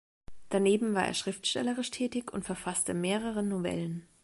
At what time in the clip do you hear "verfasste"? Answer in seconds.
2.43-2.95